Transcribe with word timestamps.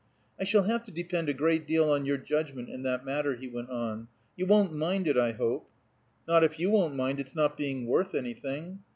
"I 0.39 0.45
shall 0.45 0.63
have 0.63 0.81
to 0.85 0.91
depend 0.91 1.29
a 1.29 1.33
great 1.35 1.67
deal 1.67 1.91
on 1.91 2.07
your 2.07 2.17
judgment 2.17 2.69
in 2.71 2.81
that 2.81 3.05
matter," 3.05 3.35
he 3.35 3.47
went 3.47 3.69
on. 3.69 4.07
"You 4.35 4.47
won't 4.47 4.73
mind 4.73 5.07
it, 5.07 5.15
I 5.15 5.33
hope?" 5.33 5.69
"Not 6.27 6.43
if 6.43 6.57
you 6.59 6.71
won't 6.71 6.95
mind 6.95 7.19
it's 7.19 7.35
not 7.35 7.55
being 7.55 7.85
worth 7.85 8.15
anything." 8.15 8.79